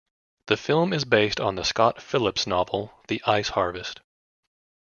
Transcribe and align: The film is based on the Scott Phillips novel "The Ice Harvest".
The 0.47 0.57
film 0.57 0.93
is 0.93 1.05
based 1.05 1.39
on 1.39 1.53
the 1.53 1.63
Scott 1.63 2.01
Phillips 2.01 2.47
novel 2.47 2.91
"The 3.07 3.21
Ice 3.27 3.49
Harvest". 3.49 3.99